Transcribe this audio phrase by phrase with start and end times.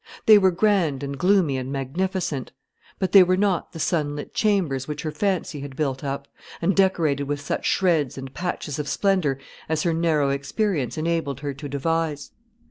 [0.25, 2.51] They were grand and gloomy and magnificent;
[2.97, 6.27] but they were not the sunlit chambers which her fancy had built up,
[6.59, 9.37] and decorated with such shreds and patches of splendour
[9.69, 12.31] as her narrow experience enabled her to devise.